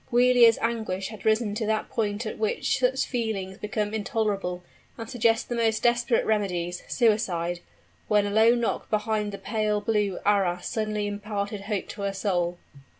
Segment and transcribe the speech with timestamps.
[0.09, 4.63] Giulia's anguish had risen to that point at which such feelings become intolerable,
[4.97, 7.59] and suggest the most desperate remedies suicide,
[8.07, 12.57] when a low knock behind the pale blue arras suddenly imparted hope to her soul.